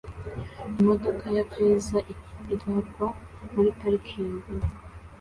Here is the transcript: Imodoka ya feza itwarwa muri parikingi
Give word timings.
Imodoka 0.81 1.25
ya 1.37 1.43
feza 1.51 1.97
itwarwa 2.53 3.07
muri 3.53 3.69
parikingi 3.79 4.51